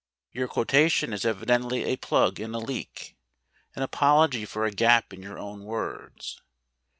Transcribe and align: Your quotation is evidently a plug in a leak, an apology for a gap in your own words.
Your 0.31 0.47
quotation 0.47 1.13
is 1.13 1.25
evidently 1.25 1.83
a 1.83 1.95
plug 1.95 2.39
in 2.39 2.55
a 2.55 2.57
leak, 2.57 3.15
an 3.75 3.83
apology 3.83 4.45
for 4.45 4.65
a 4.65 4.71
gap 4.71 5.13
in 5.13 5.21
your 5.21 5.37
own 5.37 5.63
words. 5.63 6.41